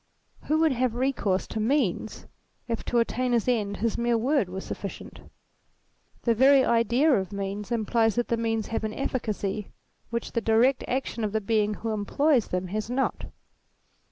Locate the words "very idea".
6.33-7.13